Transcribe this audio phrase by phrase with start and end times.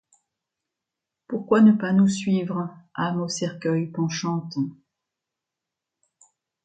[1.27, 4.57] Pourquoi ne pas nous suivre, âme au cercueil penchante